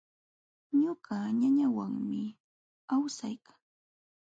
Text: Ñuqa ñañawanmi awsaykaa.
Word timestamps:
Ñuqa 0.81 1.15
ñañawanmi 1.39 2.21
awsaykaa. 2.93 3.59